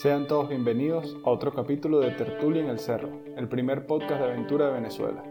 [0.00, 4.28] Sean todos bienvenidos a otro capítulo de Tertulia en el Cerro, el primer podcast de
[4.28, 5.24] aventura de Venezuela.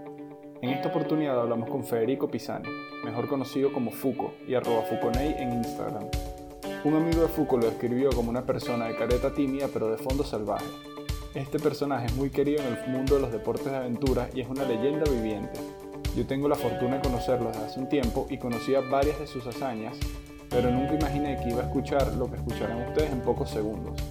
[0.61, 2.67] En esta oportunidad hablamos con Federico Pisani,
[3.05, 6.09] mejor conocido como Fuco y arroba Fuconei en Instagram.
[6.83, 10.25] Un amigo de Fuco lo describió como una persona de careta tímida pero de fondo
[10.25, 10.65] salvaje.
[11.35, 14.47] Este personaje es muy querido en el mundo de los deportes de aventura y es
[14.47, 15.59] una leyenda viviente.
[16.15, 19.45] Yo tengo la fortuna de conocerlo desde hace un tiempo y conocía varias de sus
[19.45, 19.99] hazañas,
[20.49, 24.01] pero nunca imaginé que iba a escuchar lo que escucharán ustedes en pocos segundos.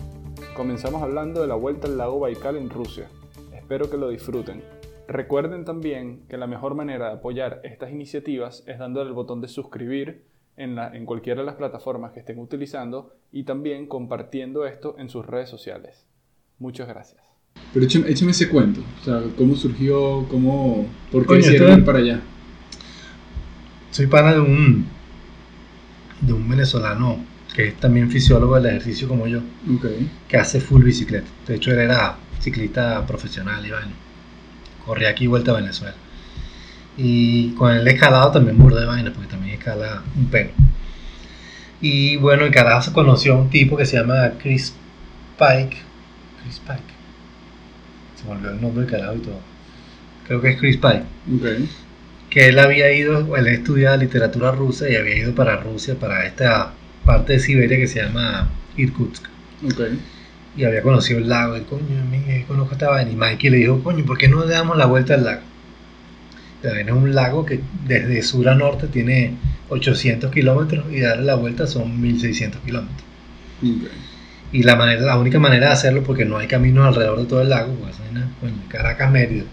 [0.55, 3.09] Comenzamos hablando de la vuelta al lago Baikal en Rusia.
[3.53, 4.63] Espero que lo disfruten.
[5.09, 9.49] Recuerden también que la mejor manera de apoyar estas iniciativas es dándole el botón de
[9.49, 10.25] suscribir
[10.57, 15.27] en, en cualquiera de las plataformas que estén utilizando y también compartiendo esto en sus
[15.27, 16.07] redes sociales.
[16.59, 17.21] Muchas gracias.
[17.73, 22.21] Pero échame, ese cuento, o sea, ¿cómo surgió, cómo, por qué decidieron ir para allá?
[23.91, 24.87] Soy pana de un,
[26.21, 27.19] de un venezolano
[27.55, 29.41] que es también fisiólogo del ejercicio como yo,
[30.29, 31.27] que hace full bicicleta.
[31.47, 33.93] De hecho, él era ciclista profesional y bueno,
[34.85, 35.95] corría aquí vuelta a Venezuela.
[36.99, 40.51] Y con el escalado también burda de vaina, porque también escala un pelo.
[41.81, 44.75] Y bueno, en carajo se conoció a un tipo que se llama Chris
[45.39, 45.86] Pike.
[46.47, 46.95] Chris Pike.
[48.15, 49.41] Se me olvidó el nombre del carajo y todo.
[50.27, 51.05] Creo que es Chris Pike.
[52.31, 56.73] Que él había ido, él estudiaba literatura rusa y había ido para Rusia para esta
[57.05, 59.25] parte de Siberia que se llama Irkutsk.
[59.73, 59.99] Okay.
[60.57, 63.11] Y había conocido el lago, y coño, mí conozco esta vaina.
[63.11, 65.43] Y Mikey le dijo, coño, ¿por qué no le damos la vuelta al lago?
[66.63, 69.35] También es un lago que desde sur a norte tiene
[69.69, 73.05] 800 kilómetros y darle la vuelta son 1600 kilómetros.
[73.59, 74.16] Okay.
[74.53, 77.43] Y la, manera, la única manera de hacerlo, porque no hay caminos alrededor de todo
[77.43, 77.97] el lago, pues,
[78.41, 79.45] bueno, Caracas Mérida.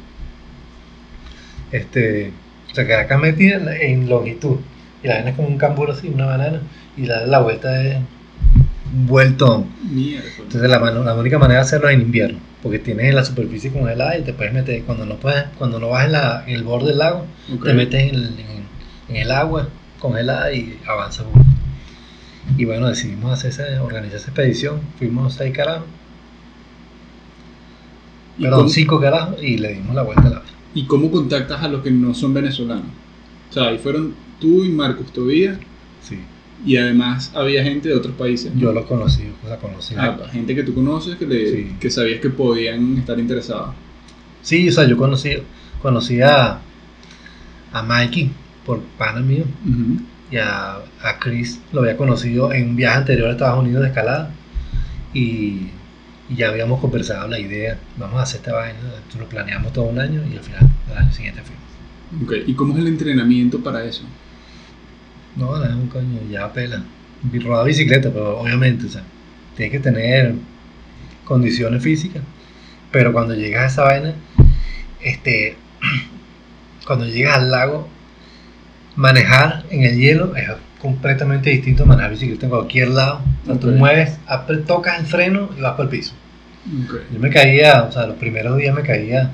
[1.71, 2.31] Este,
[2.71, 4.57] o sea, Caracas Mérida en longitud.
[5.03, 6.61] Y la vaina es como un cambur así, una banana
[6.95, 9.65] y la, la vuelta es un vueltón.
[9.91, 14.17] Entonces la, la, única manera de hacerlo es en invierno, porque tienes la superficie congelada
[14.17, 16.89] y te puedes meter, cuando no puedes, cuando no vas en, la, en el borde
[16.89, 17.25] del lago,
[17.63, 18.35] te metes en el,
[19.09, 19.67] en, el, agua
[19.99, 21.25] congelada y avanzas.
[22.57, 25.87] Y bueno, decidimos hacer esa, organizar esa expedición, fuimos seis carajos,
[28.39, 30.43] perdón, cinco carajos y le dimos la vuelta a la
[30.75, 32.87] ¿Y cómo contactas a los que no son venezolanos?
[33.49, 35.59] O sea, ahí fueron tú y Marcos Tobías.
[36.01, 36.17] Sí.
[36.65, 38.51] Y además había gente de otros países.
[38.55, 39.93] Yo los conocí, o sea, conocí.
[39.97, 43.75] Ah, gente que tú conoces que, le, que sabías que podían estar interesados.
[44.41, 45.31] Sí, o sea, yo conocí,
[45.81, 46.59] conocí a,
[47.71, 48.31] a Mikey
[48.65, 49.45] por pana mío
[50.33, 53.89] y a, a, Chris lo había conocido en un viaje anterior a Estados Unidos de
[53.89, 54.31] escalada
[55.13, 55.67] y,
[56.35, 58.79] ya habíamos conversado la idea, vamos a hacer esta vaina,
[59.19, 62.25] lo planeamos todo un año y al final, al año siguiente fuimos.
[62.25, 62.45] Okay.
[62.47, 64.03] ¿Y cómo es el entrenamiento para eso?
[65.35, 66.83] No, no, un coño, ya pela.
[67.31, 69.03] Rodar bicicleta, pero obviamente, o sea,
[69.55, 70.33] tienes que tener
[71.25, 72.23] condiciones físicas.
[72.91, 74.15] Pero cuando llegas a esa vaina,
[75.01, 75.57] este,
[76.87, 77.87] cuando llegas al lago,
[78.95, 80.49] manejar en el hielo es
[80.79, 83.21] completamente distinto a manejar bicicleta en cualquier lado.
[83.43, 84.19] O sea, tú mueves,
[84.67, 86.13] tocas el freno y vas para el piso.
[87.11, 89.31] Yo me caía, o sea, los primeros días me caía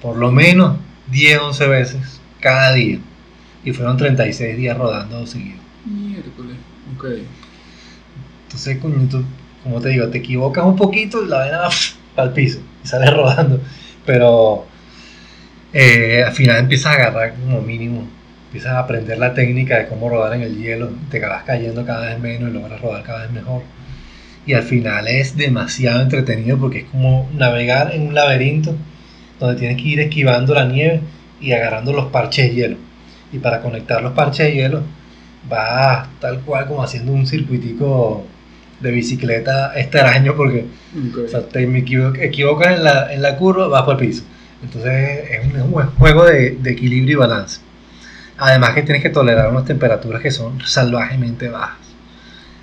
[0.00, 0.76] por lo menos
[1.10, 2.98] 10, 11 veces cada día.
[3.64, 5.58] Y fueron 36 días rodando seguido.
[5.84, 6.56] Miércoles,
[6.96, 7.06] ok.
[8.44, 8.78] Entonces,
[9.62, 11.70] como te digo, te equivocas un poquito y la vaina va
[12.16, 13.60] al piso y sales rodando.
[14.04, 14.66] Pero
[15.72, 18.06] eh, al final empiezas a agarrar como mínimo,
[18.52, 22.10] empiezas a aprender la técnica de cómo rodar en el hielo, te vas cayendo cada
[22.10, 23.62] vez menos y logras rodar cada vez mejor.
[24.44, 28.74] Y al final es demasiado entretenido porque es como navegar en un laberinto
[29.40, 31.00] donde tienes que ir esquivando la nieve
[31.40, 32.76] y agarrando los parches de hielo
[33.32, 34.82] y para conectar los parches de hielo
[35.50, 38.24] va tal cual como haciendo un circuitico
[38.80, 40.66] de bicicleta extraño porque
[41.52, 44.24] te equivocas en la, en la curva, vas por el piso.
[44.62, 47.60] Entonces es un, juego de, equilibrio y balance.
[48.42, 51.78] Además que tienes que tolerar unas temperaturas que son salvajemente bajas.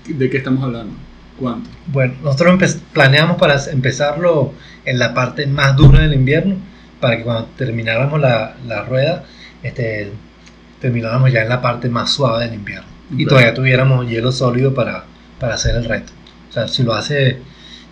[0.06, 0.94] ¿De qué estamos hablando?
[1.40, 1.70] ¿Cuánto?
[1.88, 4.54] Bueno, nosotros planeamos para empezarlo
[4.84, 6.58] en la parte más dura del invierno,
[7.00, 9.24] para que cuando termináramos la, la rueda,
[9.64, 10.12] este,
[10.82, 12.90] terminábamos ya en la parte más suave del invierno.
[13.18, 15.06] Y todavía tuviéramos hielo sólido para,
[15.40, 16.12] para hacer el reto.
[16.50, 17.38] O sea, si lo hace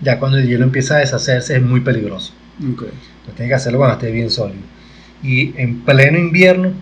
[0.01, 2.33] ya cuando el hielo empieza a deshacerse es muy peligroso.
[2.59, 2.89] Okay.
[2.89, 4.59] Entonces tiene que hacerlo cuando esté bien sólido.
[5.23, 6.73] Y en pleno invierno,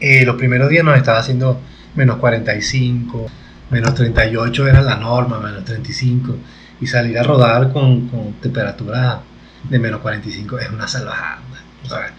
[0.00, 1.60] eh, los primeros días nos estaba haciendo
[1.94, 3.26] menos 45,
[3.70, 6.36] menos 38 era la norma, menos 35.
[6.80, 9.20] Y salir a rodar con, con temperatura
[9.68, 11.42] de menos 45 es una salvajada.
[11.84, 12.12] O sea,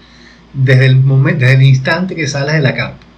[0.53, 3.11] desde el, momento, desde el instante que sales de la carpa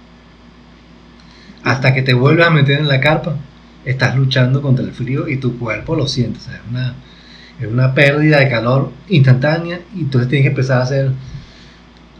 [1.64, 3.36] hasta que te vuelves a meter en la carpa,
[3.84, 6.38] estás luchando contra el frío y tu cuerpo lo siente.
[6.38, 6.94] es, una,
[7.58, 11.12] es una pérdida de calor instantánea y entonces tienes que empezar a hacer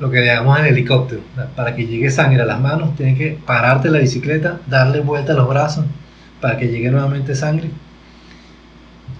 [0.04, 1.22] lo que llamamos el helicóptero.
[1.56, 5.36] Para que llegue sangre a las manos, tienes que pararte la bicicleta, darle vuelta a
[5.36, 5.86] los brazos
[6.42, 7.70] para que llegue nuevamente sangre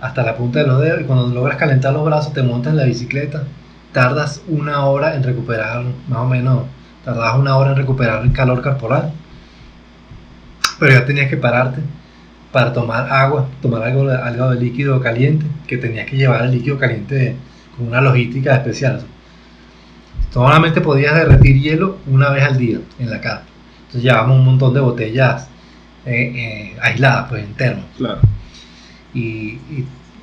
[0.03, 2.77] hasta la punta de los dedos y cuando logras calentar los brazos te montas en
[2.77, 3.45] la bicicleta,
[3.93, 6.65] tardas una hora en recuperar, más o menos,
[7.03, 9.11] tardas una hora en recuperar el calor corporal,
[10.79, 11.81] pero ya tenías que pararte
[12.53, 16.79] para tomar agua, tomar algo, algo de líquido caliente, que tenías que llevar el líquido
[16.79, 17.37] caliente
[17.75, 19.01] con una logística especial.
[20.35, 23.47] Solamente podías derretir hielo una vez al día en la carpa.
[23.83, 25.47] Entonces llevábamos un montón de botellas
[26.05, 27.85] eh, eh, aisladas, pues en termo.
[27.97, 28.19] Claro.
[29.15, 29.61] Y,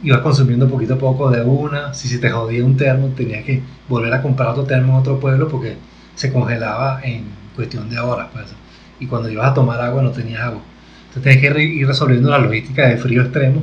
[0.03, 1.93] ibas consumiendo poquito a poco de una.
[1.93, 5.17] Si se te jodía un termo, tenías que volver a comprar otro termo en otro
[5.17, 5.77] pueblo porque
[6.15, 7.23] se congelaba en
[7.55, 8.27] cuestión de horas.
[8.33, 8.53] Pues.
[8.99, 10.61] Y cuando ibas a tomar agua no tenías agua.
[11.07, 13.61] Entonces tenías que ir resolviendo la logística de frío extremo,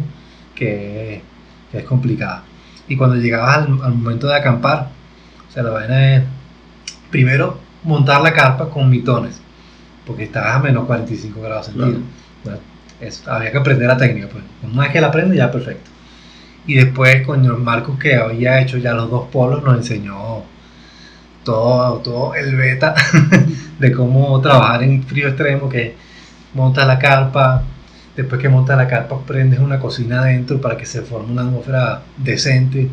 [0.55, 1.21] que,
[1.75, 2.43] es complicada.
[2.89, 4.89] Y cuando llegabas al, momento de acampar,
[5.47, 6.23] o sea, la vaina es
[7.11, 9.41] primero montar la carpa con mitones,
[10.07, 12.03] porque estabas a menos 45 grados centígrados.
[13.27, 14.45] había que aprender la técnica, pues.
[14.63, 15.91] Una vez que la aprendes, ya perfecto.
[16.67, 20.43] Y después con el Marcos, que había hecho ya los dos polos, nos enseñó
[21.45, 22.95] todo, todo el beta
[23.79, 25.97] de cómo trabajar en frío extremo, que
[26.53, 27.63] montas la carpa,
[28.17, 32.03] después que montas la carpa prendes una cocina adentro para que se forme una atmósfera
[32.19, 32.89] decente.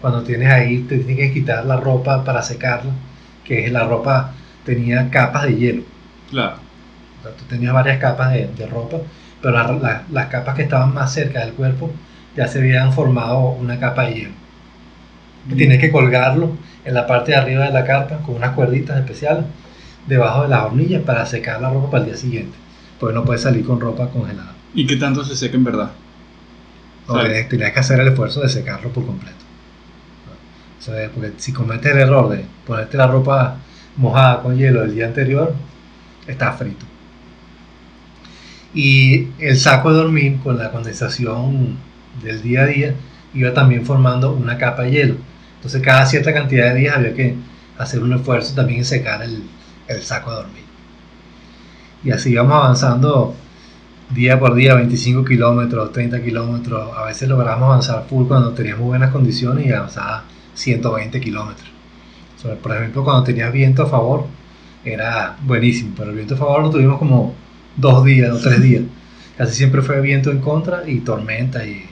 [0.00, 2.92] Cuando tienes ahí, te tienes que quitar la ropa para secarla
[3.44, 4.32] que la ropa
[4.64, 5.82] tenía capas de hielo.
[6.30, 6.56] Claro.
[7.22, 8.98] tú tenías varias capas de, ropa,
[9.40, 9.80] pero
[10.10, 11.92] las capas que estaban más cerca del cuerpo
[12.36, 14.32] ya se habían formado una capa de hielo.
[15.46, 15.56] Mm.
[15.56, 19.44] Tienes que colgarlo en la parte de arriba de la carpa con unas cuerditas especiales
[20.06, 22.56] debajo de las hornillas para secar la ropa para el día siguiente.
[22.98, 24.52] Pues no puedes salir con ropa congelada.
[24.74, 25.90] ¿Y qué tanto se seca en verdad?
[27.50, 29.43] tenías que hacer el esfuerzo de secarlo por completo
[31.14, 33.56] porque si cometes el error de ponerte la ropa
[33.96, 35.54] mojada con hielo el día anterior,
[36.26, 36.84] está frito.
[38.74, 41.76] Y el saco de dormir con la condensación
[42.22, 42.94] del día a día
[43.32, 45.16] iba también formando una capa de hielo.
[45.56, 47.36] Entonces cada cierta cantidad de días había que
[47.78, 49.44] hacer un esfuerzo también en secar el,
[49.88, 50.64] el saco de dormir.
[52.02, 53.34] Y así íbamos avanzando
[54.10, 56.90] día por día, 25 kilómetros, 30 kilómetros.
[56.96, 60.24] A veces logramos avanzar full cuando teníamos buenas condiciones y avanzaba
[60.54, 61.74] 120 kilómetros.
[62.62, 64.26] Por ejemplo, cuando tenías viento a favor,
[64.84, 67.34] era buenísimo, pero el viento a favor lo tuvimos como
[67.76, 68.82] dos días o tres días.
[69.38, 71.88] Casi siempre fue viento en contra y tormenta y,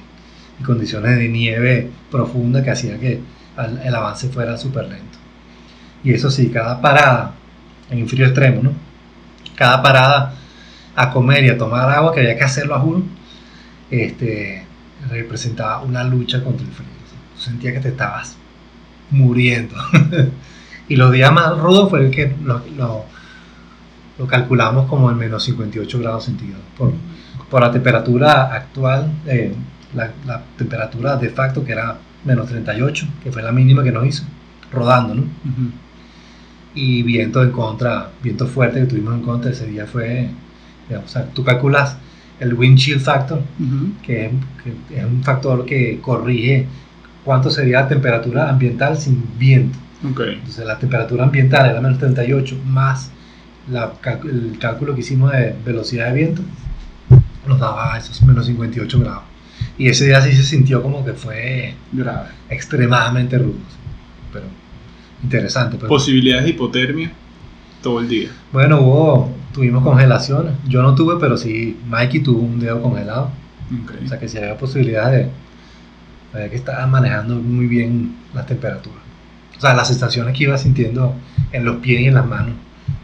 [0.65, 3.19] condiciones de nieve profunda que hacía que
[3.85, 5.19] el, avance fuera súper lento.
[6.05, 7.35] Y eso sí, cada parada,
[7.91, 8.73] en frío extremo, ¿no?
[9.57, 10.35] Cada parada
[10.95, 13.03] a comer y a tomar agua, que había que hacerlo a juro,
[13.91, 14.65] este,
[15.11, 16.89] representaba una lucha contra el frío.
[17.37, 18.37] Sentía que te estabas
[19.13, 19.77] muriendo.
[20.89, 25.99] y los días más rudos fue el que lo, lo, calculamos como en menos 58
[26.01, 26.65] grados centígrados.
[26.77, 26.93] Por,
[27.51, 29.55] por la temperatura actual, eh,
[29.95, 34.25] la, temperatura de facto que era menos 38, que fue la mínima que nos hizo,
[34.73, 35.25] rodando, ¿no?
[36.75, 40.31] Y viento en contra, viento fuerte que tuvimos en contra ese día fue,
[40.91, 41.97] o sea, tú calculas
[42.41, 43.43] el wind chill factor,
[44.03, 44.31] que,
[44.91, 46.67] es un factor que corrige
[47.25, 49.79] cuánto sería la temperatura ambiental sin viento.
[50.03, 53.11] Entonces la temperatura ambiental era menos 38 más
[53.69, 56.43] el cálculo que hicimos de velocidad de viento
[57.47, 59.23] nos daba esos menos 58 grados.
[59.79, 63.55] Y ese día sí se sintió como que fue grave, extremadamente rudo.
[64.33, 64.47] Pero
[65.23, 65.77] interesante.
[65.77, 67.13] Posibilidades de hipotermia
[67.83, 68.31] todo el día.
[68.53, 70.55] Bueno, hubo, tuvimos congelaciones.
[70.67, 73.31] Yo no tuve, pero sí Mikey tuvo un dedo congelado.
[74.05, 75.33] O sea que si había posibilidades de
[76.33, 79.01] que estaba manejando muy bien las temperaturas.
[79.57, 81.15] O sea, las sensaciones que iba sintiendo
[81.53, 82.55] en los pies y en las manos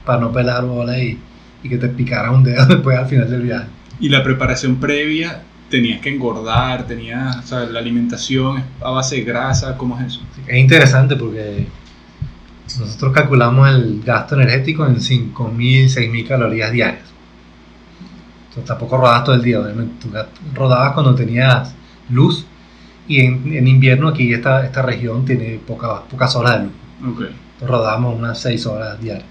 [0.04, 1.18] para no pelar bola y,
[1.62, 3.66] y que te picara un dedo después al final del viaje.
[4.00, 9.24] Y la preparación previa, tenías que engordar, tenías, o sea, la alimentación a base de
[9.24, 10.20] grasa, ¿cómo es eso?
[10.46, 11.66] Es interesante porque
[12.78, 17.04] nosotros calculamos el gasto energético en 5.000, 6.000 calorías diarias.
[18.48, 19.94] Entonces tampoco rodabas todo el día, obviamente.
[20.00, 20.10] Tú
[20.54, 21.74] rodabas cuando tenías
[22.10, 22.46] luz
[23.08, 26.72] y en, invierno aquí esta, esta región tiene poca, pocas horas de luz.
[27.14, 27.36] Okay.
[27.66, 29.26] rodamos unas 6 horas diarias.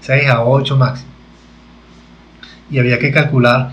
[0.00, 1.10] 6 a 8 máximo.
[2.70, 3.72] Y había que calcular,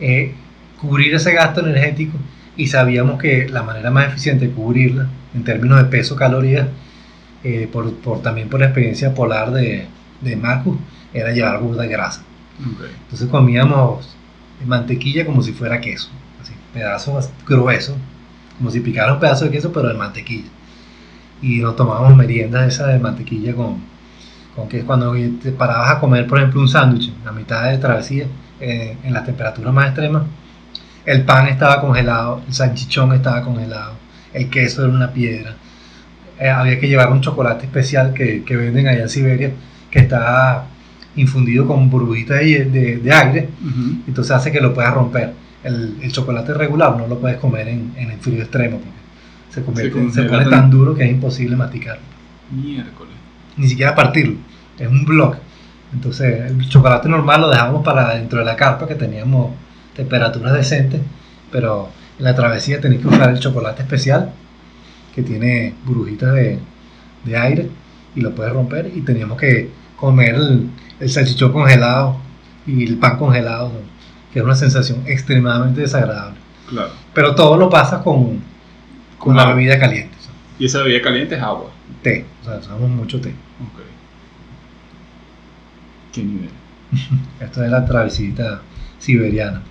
[0.00, 0.34] eh,
[0.80, 2.16] cubrir ese gasto energético
[2.56, 6.68] y sabíamos que la manera más eficiente de cubrirla en términos de peso calorías
[7.44, 9.86] eh, por, por, también por la experiencia polar de,
[10.20, 10.78] de Marcus,
[11.12, 12.22] era llevar burda de grasa.
[13.04, 14.16] Entonces comíamos
[14.66, 17.96] mantequilla como si fuera queso, así, pedazos gruesos,
[18.58, 20.48] como si picara un pedazo de queso, pero de mantequilla.
[21.40, 23.76] Y nos tomábamos meriendas esa de mantequilla con,
[24.54, 25.12] con que cuando
[25.42, 28.26] te parabas a comer, por ejemplo, un sándwich a mitad de travesía,
[28.60, 30.24] eh, en las temperaturas más extremas,
[31.06, 33.94] el pan estaba congelado, el salchichón estaba congelado,
[34.34, 35.54] el queso era una piedra.
[36.40, 39.52] Eh, había que llevar un chocolate especial que, que, venden allá en Siberia,
[39.90, 40.64] que está
[41.16, 43.48] infundido con burbujitas de, de, aire,
[44.06, 45.32] entonces hace que lo puedas romper.
[45.64, 48.98] El, el, chocolate regular no lo puedes comer en, en el frío extremo, porque
[49.50, 52.02] se, se, pone tan duro que es imposible masticarlo.
[52.50, 53.14] Miércoles.
[53.56, 54.36] Ni siquiera partirlo,
[54.78, 55.38] es un bloque.
[55.92, 59.52] Entonces el chocolate normal lo dejamos para dentro de la carpa, que teníamos
[59.96, 61.00] temperaturas decentes,
[61.50, 61.88] pero
[62.18, 64.32] en la travesía tenéis que usar el chocolate especial,
[65.14, 66.58] que tiene burbujitas de,
[67.24, 67.68] de aire,
[68.14, 72.16] y lo puedes romper, y teníamos que comer el, el salchichón congelado
[72.66, 73.72] y el pan congelado,
[74.32, 76.38] que es una sensación extremadamente desagradable.
[76.68, 76.90] Claro.
[77.14, 78.40] Pero todo lo pasa con,
[79.18, 80.16] con la bebida caliente.
[80.58, 81.70] ¿Y esa bebida caliente es agua?
[82.02, 83.30] Té, o sea, usamos mucho té.
[83.30, 83.80] Ok.
[86.12, 86.50] ¿Qué nivel?
[87.40, 88.62] Esto es la travesita
[88.98, 89.62] siberiana.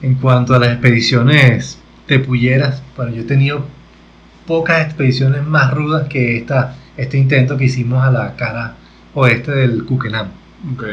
[0.00, 3.64] En cuanto a las expediciones tepulleras, bueno, yo he tenido
[4.46, 8.74] pocas expediciones más rudas que esta este intento que hicimos a la cara
[9.14, 10.28] oeste del Kukenam.
[10.74, 10.84] Ok.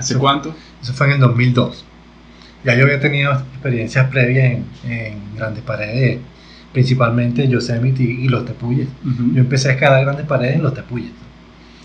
[0.00, 0.54] ¿Hace cuánto?
[0.82, 1.84] Eso fue en el 2002.
[2.64, 6.18] Ya yo había tenido experiencias previas en, grandes paredes,
[6.72, 8.88] principalmente Yosemite y, los Tepuyes.
[9.34, 11.12] Yo empecé a escalar grandes paredes en los Tepuyes.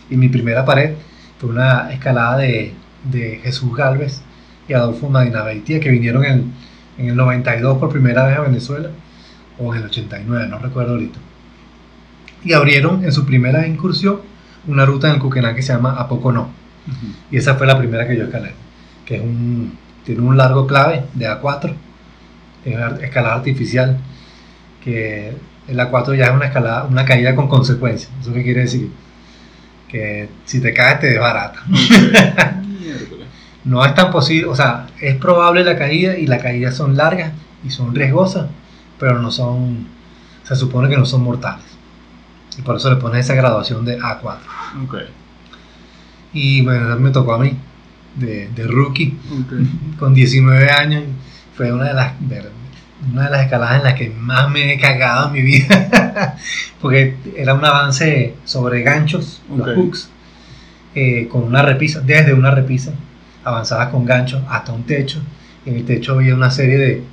[0.09, 0.93] Y mi primera pared
[1.39, 2.73] fue una escalada de,
[3.11, 4.21] de Jesús Galvez
[4.67, 6.53] y Adolfo Madinabeitia que vinieron en,
[6.97, 8.89] en el 92 por primera vez a Venezuela,
[9.57, 11.19] o en el 89, no recuerdo ahorita
[12.45, 14.21] y abrieron en su primera incursión
[14.67, 16.49] una ruta en el Cuquená que se llama Apocono.
[17.31, 18.53] Y esa fue la primera que yo escalé,
[19.05, 21.73] que es un, tiene un largo clave de A4,
[22.65, 23.97] es una escalada artificial,
[24.83, 25.33] que
[25.67, 28.11] el A4 ya es una, escalada, una caída con consecuencias.
[28.21, 28.91] ¿Eso qué quiere decir?
[29.87, 31.63] Que si te caes te desbarata.
[33.65, 37.33] no es tan posible, o sea, es probable la caída y las caídas son largas
[37.63, 38.47] y son riesgosas,
[38.99, 39.87] pero no son,
[40.43, 41.65] se supone que no son mortales.
[42.57, 44.37] Y por eso le pones esa graduación de A4.
[44.87, 45.07] Okay.
[46.35, 47.57] Y bueno, me tocó a mí,
[48.15, 49.17] de, de rookie,
[49.97, 51.03] con 19 años.
[51.55, 52.13] Fue una de, las,
[53.09, 56.35] una de las escaladas en las que más me he cagado en mi vida.
[56.81, 60.09] Porque era un avance sobre ganchos, los hooks,
[60.93, 62.91] eh, con una repisa, desde una repisa,
[63.45, 65.21] avanzada con ganchos hasta un techo.
[65.65, 67.03] En el techo había una serie de,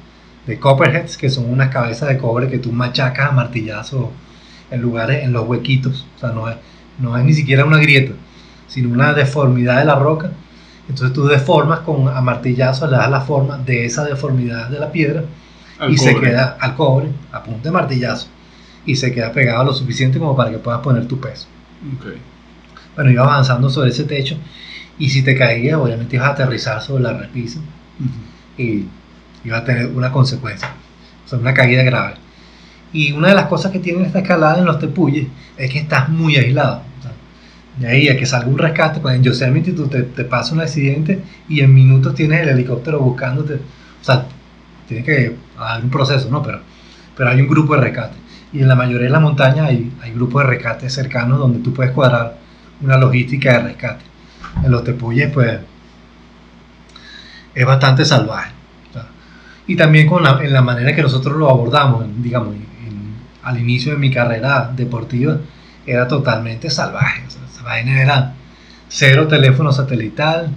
[0.49, 4.11] de copperheads, que son unas cabezas de cobre que tú machacas a martillazo
[4.73, 6.09] en lugares, en los huequitos.
[6.17, 6.57] O sea, no es,
[6.99, 8.15] no es ni siquiera una grieta,
[8.73, 10.31] sino una deformidad de la roca.
[10.89, 14.91] Entonces tú deformas con a martillazo, le das la forma de esa deformidad de la
[14.91, 15.25] piedra
[15.89, 18.29] y se queda al cobre, a punto de martillazo,
[18.87, 21.49] y se queda pegado lo suficiente como para que puedas poner tu peso.
[21.99, 22.19] Okay.
[22.95, 24.37] Bueno, iba avanzando sobre ese techo
[24.99, 27.61] y si te caías, obviamente ibas a aterrizar sobre la repisa
[28.57, 28.87] y
[29.45, 30.71] iba a tener una consecuencia,
[31.27, 32.15] o sea, una caída grave.
[32.91, 35.27] Y una de las cosas que tiene esta escalada en los tepuyes
[35.59, 36.83] es que estás muy aislado.
[37.79, 40.61] De ahí a que salga un rescate, pues en Yosemite tú te, te pasa un
[40.61, 43.55] accidente y en minutos tienes el helicóptero buscándote.
[43.55, 44.27] O sea,
[44.87, 46.43] tiene que haber un proceso, ¿no?
[46.43, 46.61] Pero,
[47.17, 48.17] pero hay un grupo de rescate.
[48.53, 51.73] Y en la mayoría de las montañas hay, hay grupos de rescate cercanos donde tú
[51.73, 52.37] puedes cuadrar
[52.83, 54.05] una logística de rescate.
[54.63, 55.59] En los tepuyes, pues,
[57.55, 58.53] es bastante salvaje.
[59.67, 62.55] Y también con la, en la manera que nosotros lo abordamos, digamos,
[63.43, 65.39] al inicio de mi carrera deportiva
[65.87, 67.23] era totalmente salvaje.
[67.63, 68.35] Esa vaina era
[68.89, 70.51] cero teléfono satelital,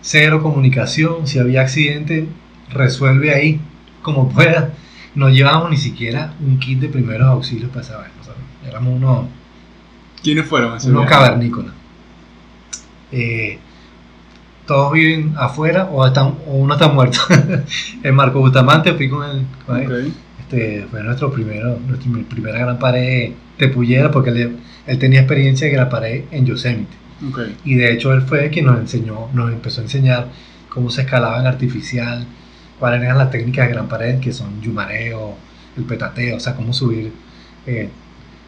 [0.00, 1.26] cero comunicación.
[1.26, 2.28] Si había accidente,
[2.70, 3.60] resuelve ahí
[4.02, 4.72] como pueda.
[5.14, 8.14] No llevábamos ni siquiera un kit de primeros auxilios para esa vaina.
[8.66, 9.26] éramos unos.
[10.22, 10.78] ¿Quiénes fueron?
[10.84, 11.72] Unos cavernícolas.
[13.10, 13.58] Eh,
[14.66, 17.20] todos viven afuera o, están, o uno está muerto.
[18.02, 20.12] el Marco Bustamante fui con él.
[20.40, 25.72] Este, fue nuestro primero, nuestra primera gran pared tepullera porque él, él tenía experiencia de
[25.74, 26.96] gran pared en Yosemite.
[27.64, 30.28] Y de hecho él fue quien nos enseñó, nos empezó a enseñar
[30.68, 32.26] cómo se escalaba en artificial,
[32.78, 35.34] cuáles eran las técnicas de gran pared, que son yumareo,
[35.76, 37.12] el petateo, o sea, cómo subir
[37.66, 37.90] eh,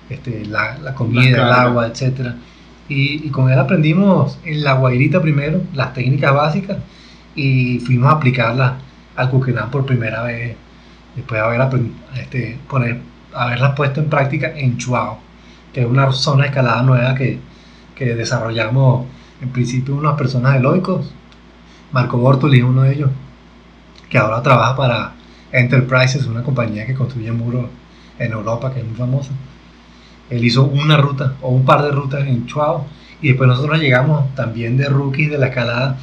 [0.08, 2.34] este, la, la, comida, el agua, etc.
[2.88, 6.78] Y, y, con él aprendimos en la guairita primero las técnicas básicas
[7.34, 8.72] y fuimos a aplicarlas
[9.16, 10.56] al Cuquenán por primera vez
[11.14, 11.80] después de haber
[12.16, 12.98] este, poner
[13.34, 15.18] haberlas puesto en práctica en Chuao,
[15.72, 17.38] que es una zona de escalada nueva que,
[17.94, 19.06] que desarrollamos
[19.40, 21.12] en principio unas personas heroicos.
[21.92, 23.10] Marco Bortoli es uno de ellos,
[24.08, 25.12] que ahora trabaja para
[25.52, 27.66] Enterprises, una compañía que construye muros
[28.18, 29.32] en Europa, que es muy famosa.
[30.28, 32.86] Él hizo una ruta o un par de rutas en Chuao
[33.20, 35.98] y después nosotros llegamos también de rookies de la escalada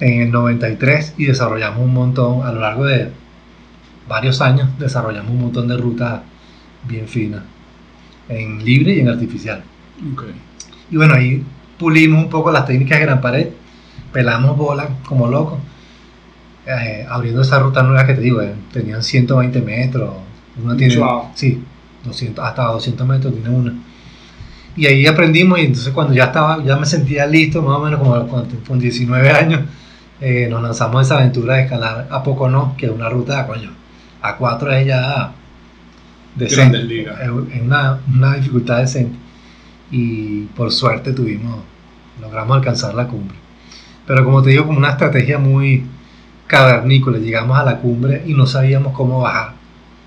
[0.00, 3.10] en el 93 y desarrollamos un montón, a lo largo de
[4.08, 6.22] varios años, desarrollamos un montón de rutas
[6.86, 7.42] bien finas,
[8.28, 9.62] en libre y en artificial.
[10.90, 11.44] Y bueno, ahí
[11.78, 13.48] pulimos un poco las técnicas de gran pared,
[14.12, 15.58] pelamos bolas como locos,
[16.66, 20.10] eh, abriendo esa ruta nueva que te digo, eh, tenían 120 metros,
[20.62, 20.96] una tiene,
[21.34, 21.62] sí,
[22.04, 23.74] 200, hasta 200 metros tiene una.
[24.76, 28.00] Y ahí aprendimos y entonces cuando ya estaba, ya me sentía listo, más o menos
[28.00, 29.60] como con 19 años,
[30.20, 33.70] eh, nos lanzamos esa aventura de escalar a poco no, que es una ruta, coño,
[34.22, 35.32] a 4 es ya
[36.34, 39.16] decente, es una, una dificultad decente.
[39.90, 41.60] Y por suerte tuvimos,
[42.20, 43.36] logramos alcanzar la cumbre.
[44.06, 45.84] Pero como te digo, como una estrategia muy
[46.46, 49.54] cavernícola, llegamos a la cumbre y no sabíamos cómo bajar.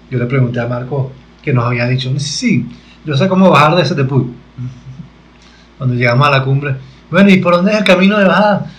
[0.09, 2.65] Yo le pregunté a Marco que nos había dicho, sí, sí,
[3.05, 4.25] yo sé cómo bajar de ese tepuy.
[5.77, 6.75] Cuando llegamos a la cumbre,
[7.09, 8.71] bueno, ¿y por dónde es el camino de bajada?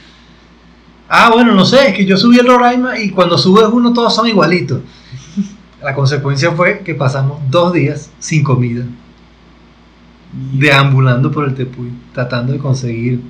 [1.09, 4.15] Ah, bueno, no sé, es que yo subí el Roraima y cuando subes uno todos
[4.15, 4.81] son igualitos.
[5.83, 8.85] La consecuencia fue que pasamos dos días sin comida,
[10.53, 13.21] deambulando por el Tepuy, tratando de conseguir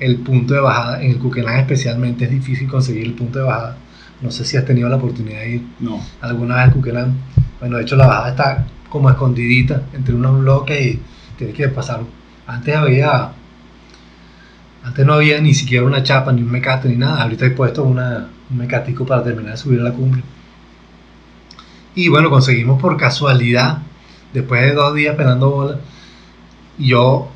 [0.00, 1.02] el punto de bajada.
[1.02, 3.76] En el Cuquelán especialmente es difícil conseguir el punto de bajada.
[4.20, 6.00] No sé si has tenido la oportunidad de ir no.
[6.20, 7.14] alguna vez al Cuquelán.
[7.60, 11.00] Bueno, de hecho la bajada está como escondidita entre unos bloques y
[11.38, 12.00] tienes que pasar.
[12.46, 13.32] Antes había
[14.84, 17.22] antes no había ni siquiera una chapa, ni un mecate, ni nada.
[17.22, 20.22] Ahorita he puesto una, un mecatico para terminar de subir a la cumbre.
[21.94, 23.78] Y bueno, conseguimos por casualidad,
[24.32, 25.80] después de dos días pelando bola,
[26.78, 27.28] yo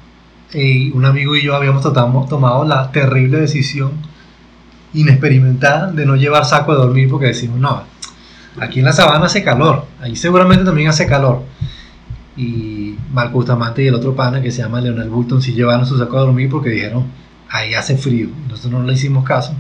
[0.53, 3.93] y un amigo y yo habíamos tomado la terrible decisión
[4.95, 7.83] inexperimentada de no llevar saco de dormir porque decimos, no,
[8.61, 11.43] aquí en la sabana hace calor, ahí seguramente también hace calor.
[12.37, 15.99] Y Marco Bustamante y el otro pana que se llama Leonel Bulton sí llevaron su
[15.99, 17.07] saco de dormir porque dijeron,
[17.51, 18.29] ahí hace frío.
[18.49, 19.55] Nosotros no le hicimos caso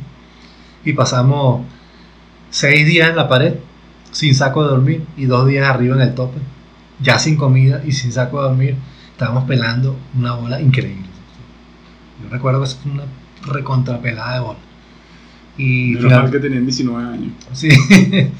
[0.84, 1.66] y pasamos
[2.50, 3.54] seis días en la pared
[4.10, 6.38] sin saco de dormir y dos días arriba en el tope,
[7.00, 8.76] ya sin comida y sin saco de dormir.
[9.12, 11.06] Estábamos pelando una bola increíble.
[12.22, 13.04] Yo recuerdo que eso fue una
[13.46, 14.58] recontrapelada de bola.
[15.56, 17.32] Y final, que tenían 19 años.
[17.52, 17.68] Sí.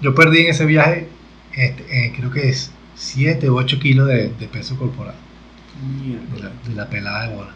[0.00, 1.08] Yo perdí en ese viaje,
[1.52, 5.14] este, eh, creo que es 7 u 8 kilos de, peso corporal.
[6.34, 7.50] De la, de la pelada de bola.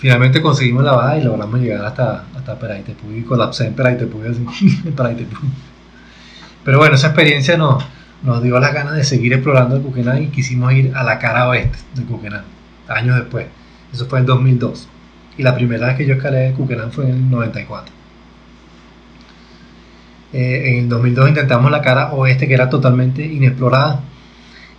[0.00, 4.46] Finalmente conseguimos la baja y logramos llegar hasta, hasta Peraitepuy y colapsé en Peraitepuy, así,
[4.86, 4.94] en
[6.64, 7.84] Pero bueno, esa experiencia nos,
[8.22, 11.48] nos dio las ganas de seguir explorando el Cuquenan y quisimos ir a la cara
[11.48, 12.44] oeste del Cuquenan,
[12.88, 13.46] años después.
[13.92, 14.88] Eso fue en 2002.
[15.38, 17.94] Y la primera vez que yo escalé el Cuquenan fue en el 94.
[20.32, 24.00] Eh, en el 2002 intentamos la cara oeste que era totalmente inexplorada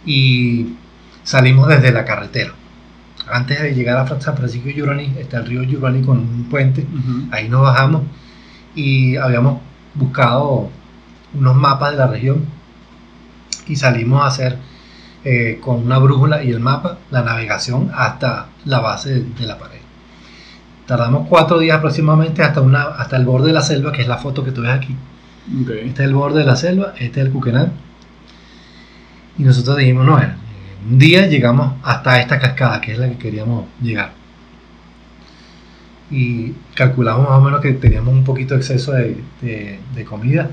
[0.05, 0.75] y
[1.23, 2.53] salimos desde la carretera
[3.31, 6.85] antes de llegar a San Francisco de Yurani, está el río Yurani con un puente,
[7.31, 8.03] ahí nos bajamos
[8.75, 9.59] y habíamos
[9.93, 10.69] buscado
[11.33, 12.45] unos mapas de la región
[13.67, 14.57] y salimos a hacer
[15.23, 19.79] eh, con una brújula y el mapa la navegación hasta la base de, la pared.
[20.87, 24.17] Tardamos cuatro días aproximadamente hasta, una, hasta el borde de la selva, que es la
[24.17, 24.95] foto que tú ves aquí.
[25.83, 27.71] Este es el borde de la selva, este es el Cuquenal.
[29.37, 30.19] Y nosotros dijimos, no,
[30.89, 34.13] un día llegamos hasta esta cascada, que es la que queríamos llegar.
[36.09, 40.49] Y calculamos más o menos que teníamos un poquito de exceso de, comida.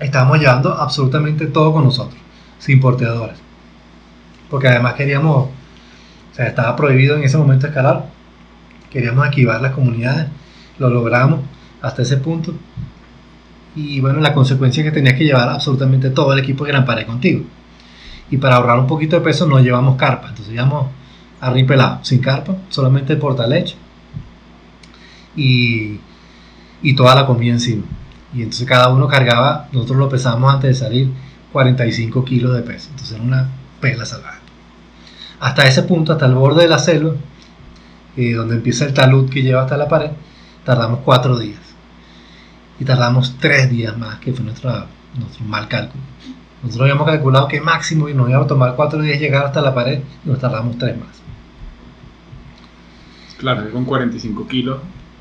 [0.00, 2.20] Estábamos llevando absolutamente todo con nosotros,
[2.58, 3.38] sin porteadores.
[4.50, 8.06] Porque además queríamos, o sea, estaba prohibido en ese momento escalar.
[8.90, 10.26] Queríamos esquivar las comunidades.
[10.78, 11.40] Lo logramos
[11.82, 12.54] hasta ese punto.
[13.74, 17.06] Y bueno, la consecuencia es que tenías que llevar absolutamente todo el equipo de Gran
[17.06, 17.44] contigo
[18.30, 20.88] y para ahorrar un poquito de peso no llevamos carpa, entonces llevamos
[21.40, 23.64] arripelado, sin carpa, solamente el
[25.36, 26.00] y,
[26.82, 27.84] y toda la comida encima.
[28.34, 31.12] Y entonces cada uno cargaba, nosotros lo pesamos antes de salir,
[31.52, 33.48] 45 kilos de peso, entonces era una
[33.80, 34.40] pela salvaje.
[35.40, 37.14] Hasta ese punto, hasta el borde de la selva,
[38.16, 40.10] eh, donde empieza el talud que lleva hasta la pared,
[40.64, 41.60] tardamos cuatro días.
[42.78, 44.86] Y tardamos tres días más, que fue nuestro
[45.46, 46.02] mal cálculo.
[46.62, 50.00] Nosotros habíamos calculado que máximo nos iba a tomar cuatro días llegar hasta la pared
[50.24, 51.22] y nos tardamos tres más.
[53.38, 54.78] Claro, con 45 kilos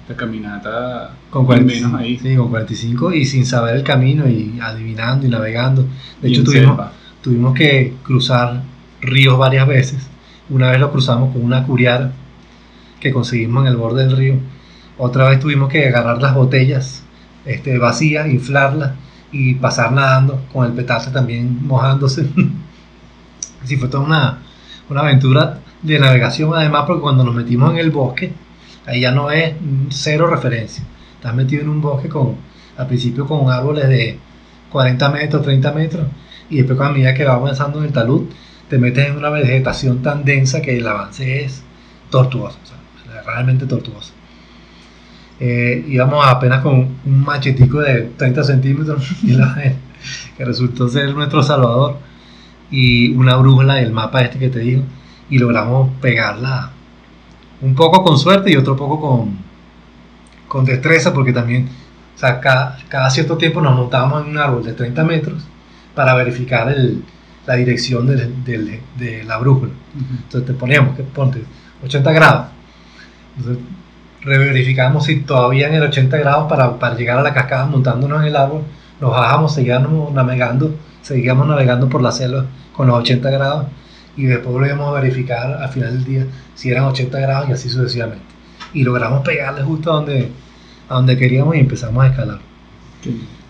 [0.08, 2.18] la caminata con menos ahí.
[2.18, 5.86] Sí, con 45 y sin saber el camino y adivinando y navegando.
[6.22, 6.80] De hecho, tuvimos,
[7.22, 8.62] tuvimos que cruzar
[9.02, 10.08] ríos varias veces.
[10.50, 12.12] Una vez lo cruzamos con una curiara
[13.00, 14.36] que conseguimos en el borde del río.
[14.98, 17.04] Otra vez tuvimos que agarrar las botellas
[17.46, 18.94] este, vacías, inflarlas
[19.32, 22.30] y pasar nadando con el petate también mojándose.
[23.64, 24.38] Así fue toda una,
[24.90, 28.34] una aventura de navegación además porque cuando nos metimos en el bosque,
[28.86, 29.54] ahí ya no es
[29.90, 30.84] cero referencia.
[31.16, 32.36] Estás metido en un bosque con,
[32.78, 34.20] al principio con árboles de
[34.72, 36.08] 40 metros, 30 metros,
[36.50, 38.28] y después a medida que va avanzando en el talud,
[38.70, 41.64] te metes en una vegetación tan densa que el avance es
[42.10, 42.58] tortuoso,
[43.26, 44.14] realmente tortuoso.
[45.40, 49.08] Eh, íbamos apenas con un machetico de 30 centímetros,
[50.38, 51.98] que resultó ser nuestro salvador,
[52.72, 54.84] y una brújula del mapa este que te digo,
[55.30, 56.72] y logramos pegarla
[57.62, 59.38] un poco con suerte y otro poco con,
[60.48, 61.70] con destreza, porque también
[62.16, 65.44] o sea, cada, cierto tiempo nos montábamos en un árbol de 30 metros
[65.94, 67.04] para verificar el,
[67.46, 69.72] la dirección de la brújula.
[70.24, 71.44] Entonces te poníamos, que ponte
[71.84, 72.48] 80 grados.
[73.38, 73.64] Entonces
[74.22, 78.28] reverificamos si todavía en el 80 grados para, para, llegar a la cascada montándonos en
[78.30, 78.62] el árbol.
[79.02, 83.66] Nos bajamos, seguíamos navegando, seguíamos navegando por la selva con los 80 grados
[84.18, 87.70] y después volvíamos a verificar al final del día si eran 80 grados y así
[87.70, 88.24] sucesivamente.
[88.74, 90.32] Y logramos pegarle justo a donde,
[90.90, 92.40] a donde queríamos y empezamos a escalar.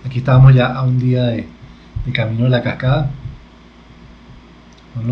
[0.05, 1.47] Aquí estábamos ya a un día de,
[2.13, 3.11] camino de la cascada.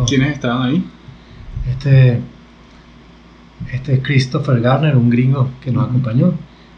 [0.08, 0.86] ¿Quiénes estaban ahí?
[1.70, 2.20] Este,
[3.72, 6.34] este es Christopher Garner, un gringo que nos acompañó.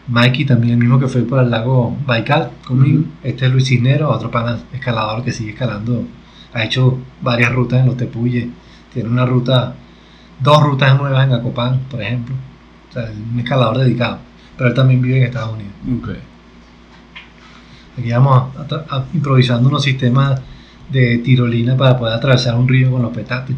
[0.07, 3.03] Mikey también, el mismo que fue por el lago Baikal conmigo.
[3.23, 6.05] Este es Luis Cisnero, otro pana escalador que sigue escalando.
[6.53, 8.47] Ha hecho varias rutas en los Tepuyes.
[8.95, 9.75] Tiene una ruta,
[10.39, 12.33] dos rutas nuevas en Acopán, por ejemplo.
[12.89, 14.19] O sea, un escalador dedicado.
[14.55, 16.17] Pero él también vive en Estados Unidos.
[17.99, 18.53] Aquí vamos
[19.13, 20.39] improvisando unos sistemas
[20.89, 23.57] de tirolina para poder atravesar un río con los petates.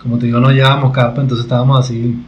[0.00, 2.24] Como te digo, no llevábamos carpa, entonces estábamos así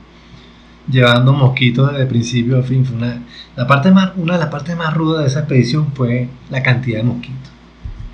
[0.90, 2.84] llevando mosquitos desde principio a fin.
[2.84, 3.22] Fue una,
[3.56, 6.98] la parte más, una de las partes más rudas de esa expedición fue la cantidad
[6.98, 7.50] de mosquitos.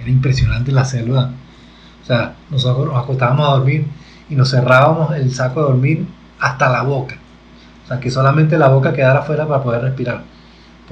[0.00, 1.32] Era impresionante la selva.
[2.02, 3.86] O sea, nosotros nos acostábamos a dormir
[4.28, 6.06] y nos cerrábamos el saco de dormir
[6.38, 7.16] hasta la boca.
[7.84, 10.32] O sea, que solamente la boca quedara afuera para poder respirar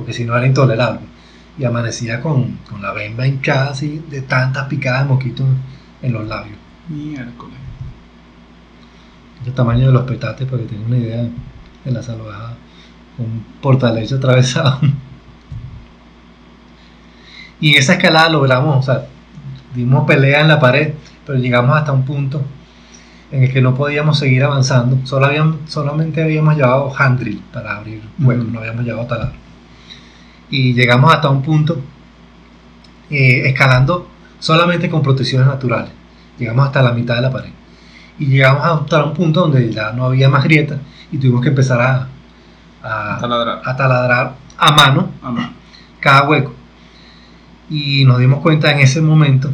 [0.00, 1.00] porque si no era intolerable.
[1.58, 5.46] Y amanecía con, con la bemba hinchada así de tantas picadas de mosquitos
[6.00, 6.56] en los labios.
[6.88, 7.58] Miércoles.
[9.44, 11.28] El tamaño de los petates, para que tengan una idea
[11.84, 12.54] de la salvajada.
[13.18, 14.80] Un portalecho atravesado.
[17.62, 19.04] Y en esa escalada logramos, o sea,
[19.74, 20.94] dimos pelea en la pared,
[21.26, 22.42] pero llegamos hasta un punto
[23.30, 24.98] en el que no podíamos seguir avanzando.
[25.04, 29.50] Solo habíamos, solamente habíamos llevado handrill para abrir huecos, no habíamos llevado taladro
[30.50, 31.80] y llegamos hasta un punto
[33.08, 35.90] eh, escalando solamente con protecciones naturales.
[36.38, 37.50] Llegamos hasta la mitad de la pared.
[38.18, 40.78] Y llegamos hasta un punto donde ya no había más grietas
[41.10, 42.08] y tuvimos que empezar a,
[42.82, 44.34] a, taladrar.
[44.58, 45.10] a, mano,
[46.00, 46.52] cada hueco.
[47.70, 49.50] Y nos dimos cuenta en ese momento,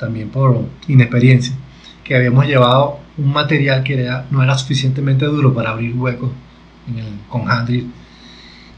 [0.00, 1.54] también por inexperiencia,
[2.02, 6.30] que habíamos llevado un material que no era suficientemente duro para abrir huecos
[7.28, 7.92] con handrill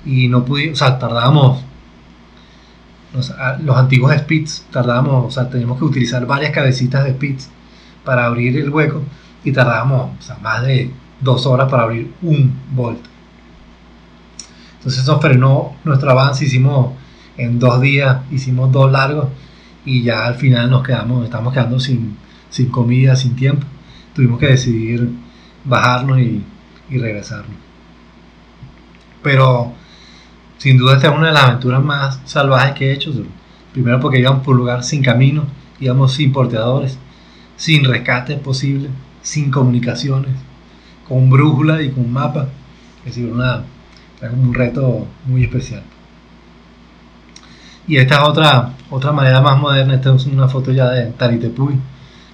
[0.05, 1.63] y no pudimos, o sea, tardábamos,
[3.13, 7.51] los, los antiguos Spits, tardábamos, o sea, teníamos que utilizar varias cabecitas de Spits
[8.05, 9.03] para abrir el hueco
[9.45, 13.05] y tardábamos, o sea, más de dos horas para abrir un bolt.
[14.79, 16.95] Entonces eso frenó nuestro avance, hicimos
[17.41, 19.29] en dos días, hicimos dos largos
[19.85, 22.17] y ya al final nos quedamos, estamos quedando sin,
[22.51, 23.67] sin comida, sin tiempo.
[24.15, 25.09] Tuvimos que decidir
[25.65, 26.45] bajarnos y,
[26.91, 27.57] y regresarnos.
[29.23, 29.73] Pero
[30.59, 33.11] sin duda esta es una de las aventuras más salvajes que he hecho.
[33.73, 35.45] Primero porque íbamos por un lugar sin camino,
[35.81, 36.99] íbamos sin porteadores,
[37.57, 38.91] sin rescate posible,
[39.23, 40.33] sin comunicaciones,
[41.09, 42.49] con brújula y con mapa.
[43.07, 43.65] Es decir, una,
[44.31, 45.83] un reto muy especial.
[47.91, 51.75] Y esta es otra, otra manera más moderna, esta es una foto ya de Taritepuy.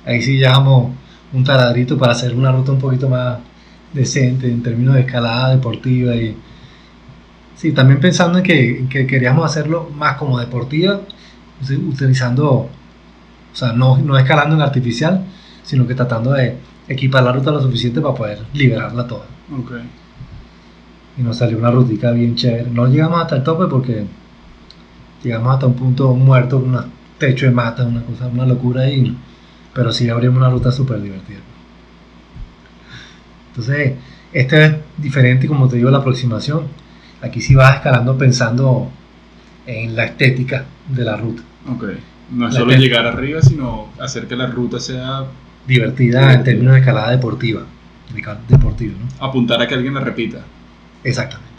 [0.04, 0.92] Ahí sí llevamos
[1.32, 3.38] un taladrito para hacer una ruta un poquito más
[3.94, 6.36] decente en términos de escalada deportiva y
[7.54, 11.00] Sí, también pensando en que, queríamos hacerlo más como deportiva,
[11.88, 12.68] utilizando, o
[13.54, 15.24] sea, no, no escalando en artificial,
[15.62, 19.24] sino que tratando de equipar la ruta lo suficiente para poder liberarla toda.
[19.64, 19.88] Okay.
[21.16, 22.70] Y nos salió una rutica bien chévere.
[22.70, 24.04] No llegamos hasta el tope porque
[25.26, 26.78] llegamos hasta un punto muerto, un
[27.18, 29.16] techo de mata, una cosa, una locura ahí.
[29.74, 31.38] Pero sí abrimos una ruta súper divertida.
[33.50, 33.94] Entonces,
[34.32, 36.64] este es diferente, como te digo, la aproximación
[37.22, 38.90] Aquí sí vas escalando pensando
[39.66, 41.42] en la estética de la ruta.
[42.30, 45.24] No es La solo llegar arriba, sino hacer que la ruta sea
[45.66, 47.62] divertida en términos de escalada deportiva.
[48.14, 49.24] de cal- Deportiva, ¿no?
[49.26, 50.40] apuntar a que alguien la repita.
[51.02, 51.50] Exactamente.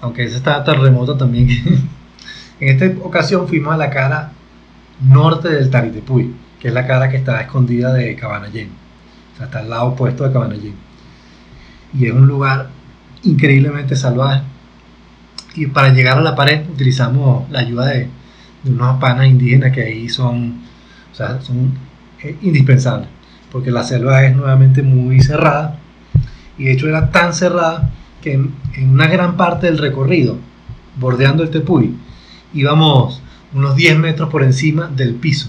[0.00, 1.48] Aunque esa está tan remota también.
[2.62, 4.30] en esta ocasión fuimos a la cara
[5.00, 8.68] norte del Taritepuy, que es la cara que está escondida de Cabanallén.
[9.34, 10.74] O sea, está al lado opuesto de Cabanallén.
[11.92, 12.68] Y es un lugar
[13.24, 14.42] increíblemente salvaje.
[15.56, 18.08] Y para llegar a la pared utilizamos la ayuda de,
[18.64, 20.60] unos panas indígenas que ahí son,
[21.10, 21.72] o sea, son
[22.22, 23.08] eh, indispensables.
[23.50, 25.80] Porque la selva es nuevamente muy cerrada.
[26.56, 30.38] Y de hecho era tan cerrada que en, en una gran parte del recorrido,
[31.00, 31.96] bordeando el Tepuy,
[32.54, 33.20] íbamos
[33.54, 35.48] unos 10 metros por encima del piso.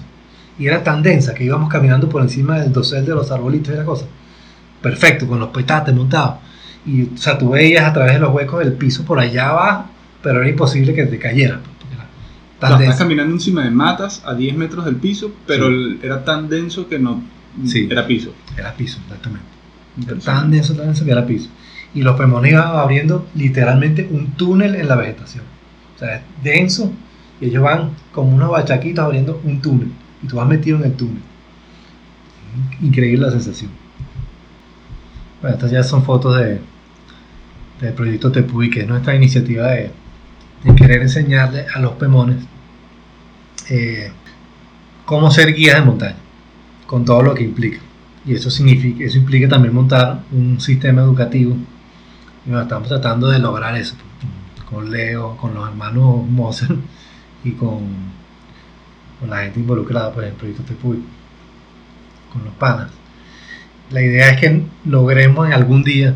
[0.59, 3.77] Y era tan densa que íbamos caminando por encima del dosel de los arbolitos y
[3.77, 4.05] la cosa.
[4.81, 6.35] Perfecto, con los petates montados.
[6.85, 9.85] Y o sea, tú veías a través de los huecos del piso por allá abajo,
[10.21, 11.59] pero era imposible que te cayera.
[11.63, 15.31] pues, era O tan sea, estás caminando encima de matas a 10 metros del piso,
[15.47, 15.99] pero Sí.
[16.03, 17.23] era tan denso que no
[17.65, 17.87] Sí.
[17.89, 18.33] era piso.
[18.57, 19.45] Era piso, exactamente.
[20.25, 21.49] Tan denso, tan denso que era piso.
[21.95, 25.43] Y los pemones iban abriendo literalmente un túnel en la vegetación.
[26.07, 26.91] Es denso
[27.39, 29.91] y ellos van como unos bachaquitos abriendo un túnel.
[30.21, 31.21] Y tú vas metido en el túnel.
[32.81, 33.71] Increíble la sensación.
[35.41, 36.61] Bueno, estas ya son fotos de,
[37.81, 39.91] del proyecto Tepuy, que es nuestra iniciativa de,
[40.63, 42.37] de querer enseñarle a los pemones
[43.69, 44.11] eh,
[45.05, 46.15] cómo ser guías de montaña,
[46.85, 47.79] con todo lo que implica.
[48.25, 51.57] Y eso, significa, eso implica también montar un sistema educativo.
[52.45, 53.95] Y bueno, estamos tratando de lograr eso
[54.73, 56.75] con Leo, con los hermanos Moser
[57.43, 58.13] y con,
[59.27, 61.01] la gente involucrada pues, en el proyecto Tepuy,
[62.31, 62.91] con los panas.
[63.89, 66.15] La idea es que logremos en algún día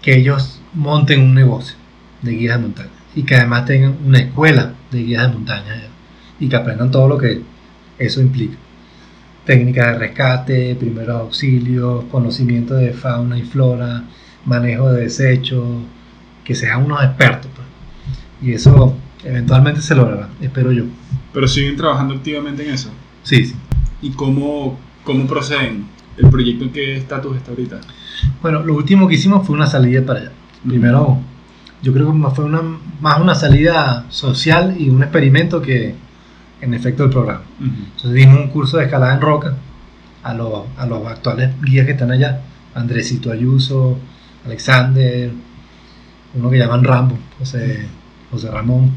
[0.00, 1.76] que ellos monten un negocio
[2.22, 5.82] de guías de montaña y que además tengan una escuela de guías de montaña
[6.40, 7.42] y que aprendan todo lo que
[7.98, 8.56] eso implica
[9.48, 14.04] técnicas de rescate, primeros auxilios, conocimiento de fauna y flora,
[14.44, 15.66] manejo de desechos,
[16.44, 17.50] que sean unos expertos.
[17.56, 17.67] pues.
[18.40, 20.84] Y eso eventualmente se logrará, espero yo.
[21.32, 22.90] Pero siguen trabajando activamente en eso.
[23.22, 23.54] Sí, sí.
[24.00, 25.86] ¿Y cómo, cómo proceden?
[26.16, 27.80] ¿El proyecto en qué estatus está ahorita?
[28.42, 30.32] Bueno, lo último que hicimos fue una salida para allá.
[30.66, 31.18] Primero,
[31.82, 32.62] yo creo que fue una,
[33.00, 35.94] más una salida social y un experimento que
[36.60, 37.42] en efecto el programa.
[37.60, 39.54] Entonces dimos un curso de escalada en roca
[40.22, 42.40] a los, a los actuales guías que están allá,
[42.74, 43.96] Andresito Ayuso,
[44.44, 45.30] Alexander,
[46.34, 47.86] uno que llaman Rambo, José,
[48.30, 48.92] José Ramón.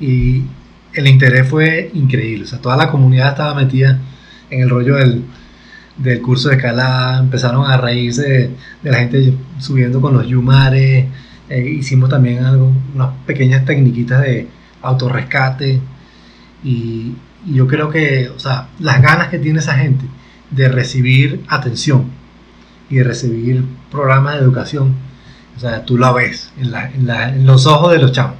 [0.00, 0.44] Y
[0.94, 3.98] el interés fue increíble, o sea, toda la comunidad estaba metida
[4.50, 5.24] en el rollo del,
[5.96, 8.50] del curso de escalada, empezaron a reírse
[8.82, 11.06] de, la gente subiendo con los yumares,
[11.48, 14.48] eh, hicimos también algo, unas pequeñas tecniquitas de
[14.82, 15.80] autorrescate
[16.64, 17.14] y,
[17.46, 20.04] y yo creo que, o sea, las ganas que tiene esa gente
[20.50, 22.04] de recibir atención
[22.90, 24.94] y de recibir programas de educación,
[25.62, 28.36] sea, tú la ves en, los ojos de los chamos.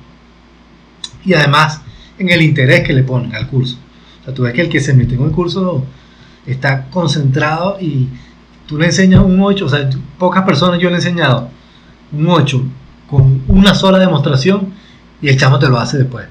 [1.24, 1.80] Y además
[2.18, 3.78] en el interés que le ponen al curso.
[4.20, 5.84] O sea, tú ves que el que se mete en el curso
[6.46, 8.08] está concentrado y
[8.66, 11.48] tú le enseñas un 8, o sea, pocas personas yo le he enseñado
[12.12, 12.62] un 8
[13.08, 14.72] con una sola demostración
[15.20, 16.26] y el chamo te lo hace después.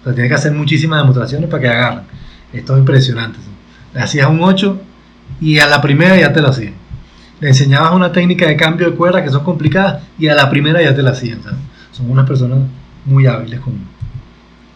[0.00, 2.04] O sea, tienes que hacer muchísimas demostraciones para que agarren.
[2.52, 3.38] Esto es impresionante.
[3.94, 4.80] Le hacías un 8
[5.40, 6.81] y a la primera ya te lo hacían.
[7.42, 10.80] Le enseñabas una técnica de cambio de cuerda que son complicadas y a la primera
[10.80, 11.40] ya te la hacían.
[11.40, 11.52] o sea,
[11.90, 12.60] son unas personas
[13.04, 13.74] muy hábiles con...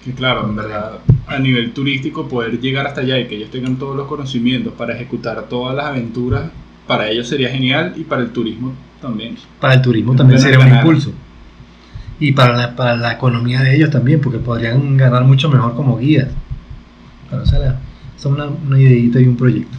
[0.04, 0.98] Que claro, en verdad,
[1.28, 4.94] a nivel turístico, poder llegar hasta allá y que ellos tengan todos los conocimientos para
[4.94, 6.50] ejecutar todas las aventuras,
[6.86, 9.36] para ellos sería genial y para el turismo también.
[9.60, 10.84] Para el turismo Es también ganar, sería un ganar.
[10.86, 11.12] impulso.
[12.18, 15.98] Y para la, para la economía de ellos también, porque podrían ganar mucho mejor como
[15.98, 16.28] guías.
[17.42, 17.78] Es la- esa
[18.16, 19.76] es una, una ideita y un proyecto.